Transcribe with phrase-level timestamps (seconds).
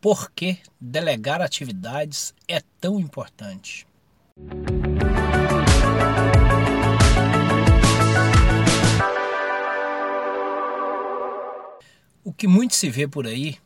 [0.00, 3.86] por que delegar atividades é tão importante.
[12.24, 13.58] O que muito se vê por aí,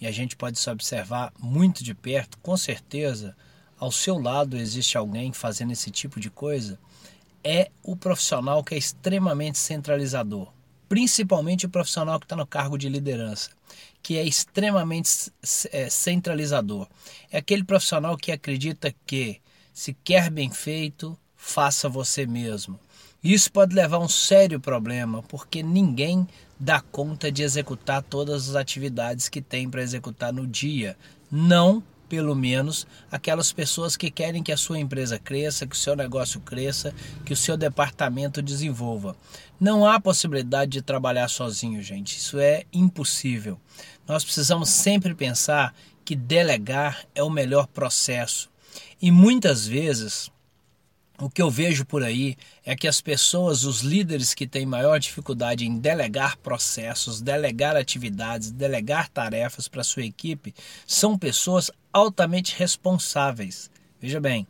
[0.00, 3.36] e a gente pode se observar muito de perto, com certeza,
[3.78, 6.78] ao seu lado existe alguém fazendo esse tipo de coisa,
[7.44, 10.50] é o profissional que é extremamente centralizador,
[10.92, 13.48] principalmente o profissional que está no cargo de liderança,
[14.02, 15.32] que é extremamente
[15.70, 16.86] é, centralizador.
[17.30, 19.40] É aquele profissional que acredita que,
[19.72, 22.78] se quer bem feito, faça você mesmo.
[23.24, 26.28] Isso pode levar a um sério problema, porque ninguém
[26.60, 30.94] dá conta de executar todas as atividades que tem para executar no dia.
[31.30, 35.96] Não, pelo menos, aquelas pessoas que querem que a sua empresa cresça, que o seu
[35.96, 36.94] negócio cresça,
[37.24, 39.16] que o seu departamento desenvolva.
[39.58, 42.18] Não há possibilidade de trabalhar sozinho, gente.
[42.18, 43.58] Isso é impossível.
[44.06, 48.50] Nós precisamos sempre pensar que delegar é o melhor processo.
[49.00, 50.30] E muitas vezes
[51.22, 54.98] o que eu vejo por aí é que as pessoas, os líderes que têm maior
[54.98, 60.52] dificuldade em delegar processos, delegar atividades, delegar tarefas para sua equipe,
[60.84, 63.70] são pessoas altamente responsáveis.
[64.00, 64.48] Veja bem,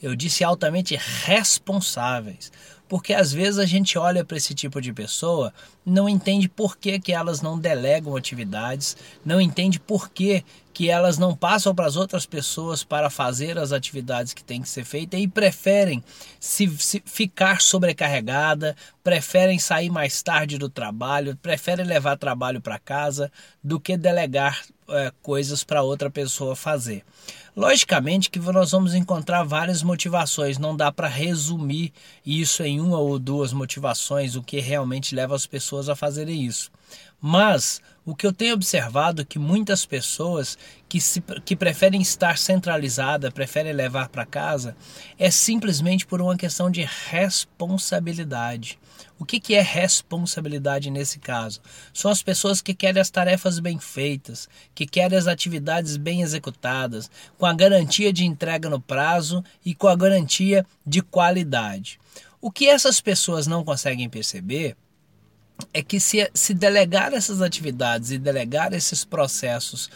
[0.00, 2.52] eu disse altamente responsáveis,
[2.92, 5.50] porque às vezes a gente olha para esse tipo de pessoa,
[5.82, 11.16] não entende por que, que elas não delegam atividades, não entende por que, que elas
[11.16, 15.18] não passam para as outras pessoas para fazer as atividades que têm que ser feitas
[15.18, 16.04] e preferem
[16.38, 23.32] se, se ficar sobrecarregada, preferem sair mais tarde do trabalho, preferem levar trabalho para casa
[23.64, 24.60] do que delegar
[24.92, 27.04] é, coisas para outra pessoa fazer.
[27.54, 31.92] Logicamente que nós vamos encontrar várias motivações, não dá para resumir
[32.24, 36.70] isso em uma ou duas motivações, o que realmente leva as pessoas a fazerem isso.
[37.20, 40.58] Mas o que eu tenho observado é que muitas pessoas
[40.92, 44.76] que, se, que preferem estar centralizada, preferem levar para casa,
[45.18, 48.78] é simplesmente por uma questão de responsabilidade.
[49.18, 51.62] O que, que é responsabilidade nesse caso?
[51.94, 57.10] São as pessoas que querem as tarefas bem feitas, que querem as atividades bem executadas,
[57.38, 61.98] com a garantia de entrega no prazo e com a garantia de qualidade.
[62.38, 64.76] O que essas pessoas não conseguem perceber
[65.72, 69.88] é que se, se delegar essas atividades e delegar esses processos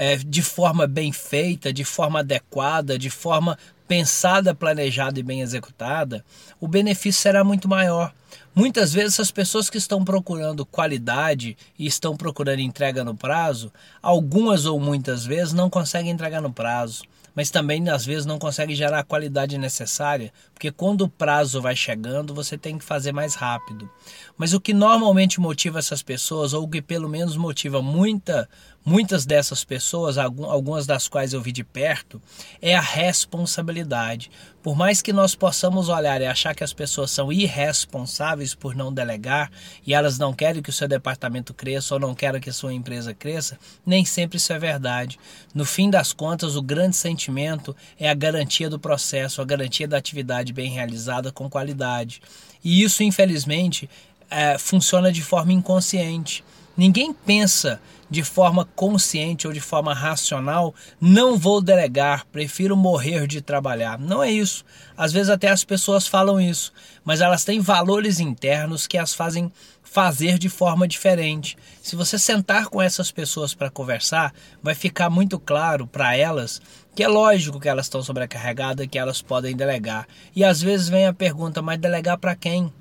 [0.00, 6.24] é, de forma bem feita, de forma adequada, de forma pensada, planejada e bem executada,
[6.60, 8.14] o benefício será muito maior.
[8.54, 14.66] Muitas vezes as pessoas que estão procurando qualidade e estão procurando entrega no prazo, algumas
[14.66, 17.02] ou muitas vezes não conseguem entregar no prazo
[17.38, 21.76] mas também às vezes não consegue gerar a qualidade necessária, porque quando o prazo vai
[21.76, 23.88] chegando, você tem que fazer mais rápido.
[24.36, 28.48] Mas o que normalmente motiva essas pessoas, ou o que pelo menos motiva muita,
[28.88, 32.20] muitas dessas pessoas, algumas das quais eu vi de perto,
[32.60, 34.30] é a responsabilidade.
[34.62, 38.92] Por mais que nós possamos olhar e achar que as pessoas são irresponsáveis por não
[38.92, 39.50] delegar
[39.86, 42.72] e elas não querem que o seu departamento cresça ou não querem que a sua
[42.72, 45.18] empresa cresça, nem sempre isso é verdade.
[45.54, 49.98] No fim das contas, o grande sentimento é a garantia do processo, a garantia da
[49.98, 52.22] atividade bem realizada com qualidade.
[52.64, 53.88] E isso, infelizmente,
[54.30, 56.42] é, funciona de forma inconsciente.
[56.78, 63.42] Ninguém pensa de forma consciente ou de forma racional, não vou delegar, prefiro morrer de
[63.42, 63.98] trabalhar.
[63.98, 64.64] Não é isso.
[64.96, 66.72] Às vezes até as pessoas falam isso,
[67.04, 69.50] mas elas têm valores internos que as fazem
[69.82, 71.58] fazer de forma diferente.
[71.82, 76.62] Se você sentar com essas pessoas para conversar, vai ficar muito claro para elas
[76.94, 80.06] que é lógico que elas estão sobrecarregadas, que elas podem delegar.
[80.34, 82.72] E às vezes vem a pergunta, mas delegar para quem?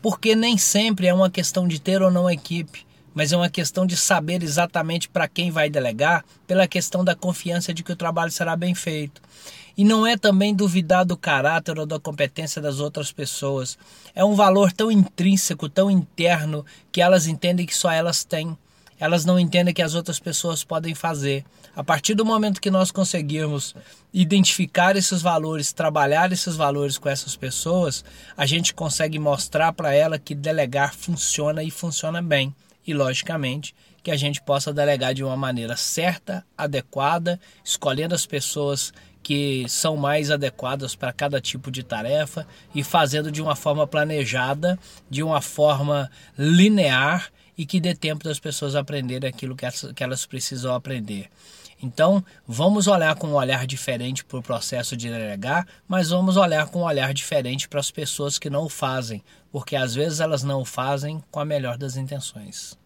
[0.00, 3.86] Porque nem sempre é uma questão de ter ou não equipe mas é uma questão
[3.86, 8.30] de saber exatamente para quem vai delegar, pela questão da confiança de que o trabalho
[8.30, 9.20] será bem feito.
[9.76, 13.78] E não é também duvidar do caráter ou da competência das outras pessoas.
[14.14, 18.56] É um valor tão intrínseco, tão interno, que elas entendem que só elas têm.
[19.00, 21.44] Elas não entendem que as outras pessoas podem fazer.
[21.74, 23.74] A partir do momento que nós conseguirmos
[24.12, 28.04] identificar esses valores, trabalhar esses valores com essas pessoas,
[28.36, 32.54] a gente consegue mostrar para ela que delegar funciona e funciona bem
[32.86, 38.92] e, logicamente, que a gente possa delegar de uma maneira certa, adequada, escolhendo as pessoas
[39.22, 44.78] que são mais adequadas para cada tipo de tarefa e fazendo de uma forma planejada,
[45.08, 50.74] de uma forma linear e que dê tempo das pessoas aprenderem aquilo que elas precisam
[50.74, 51.30] aprender.
[51.82, 56.68] Então, vamos olhar com um olhar diferente para o processo de delegar, mas vamos olhar
[56.68, 60.44] com um olhar diferente para as pessoas que não o fazem, porque às vezes elas
[60.44, 62.78] não o fazem com a melhor das intenções.